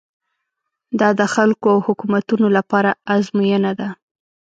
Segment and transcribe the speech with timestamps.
[0.99, 3.89] دا د خلکو او حکومتونو لپاره ازموینه ده.